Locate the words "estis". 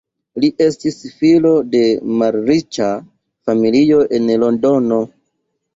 0.67-0.95